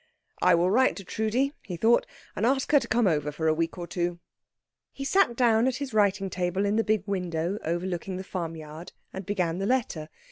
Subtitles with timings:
[0.41, 3.53] "I will write to Trudi," he thought, "and ask her to come over for a
[3.53, 4.17] week or two."
[4.91, 9.27] He sat down at his writing table in the big window overlooking the farmyard, and
[9.27, 10.09] began the letter.